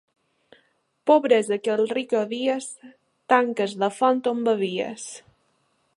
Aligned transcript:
Pobresa 1.09 1.59
que 1.67 1.73
al 1.73 1.85
ric 1.91 2.15
odies, 2.21 2.71
tanques 3.35 3.77
la 3.85 3.91
font 3.99 4.25
on 4.33 4.45
bevies. 4.49 5.07